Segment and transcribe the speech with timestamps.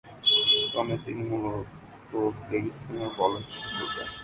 [0.73, 4.07] দলে তিনি মূলতঃ লেগ স্পিন বোলার হিসেবে খেলতেন।